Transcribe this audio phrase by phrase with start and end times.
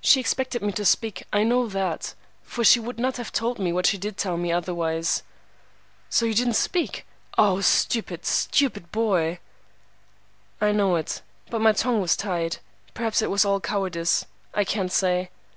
[0.00, 3.72] She expected me to speak, I know that, for she would not have told me
[3.72, 5.24] what she did tell me, otherwise."
[6.08, 7.04] "So you didn't speak?
[7.36, 9.40] Oh, stupid, stupid boy!"
[10.60, 11.20] "I know it.
[11.50, 12.58] But my tongue was tied.
[12.94, 14.24] Perhaps it was all cowardice;
[14.54, 15.30] I can't say.